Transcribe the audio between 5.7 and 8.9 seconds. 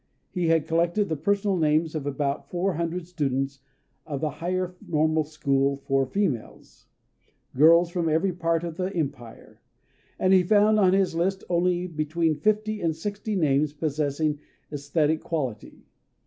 for Females, girls from every part of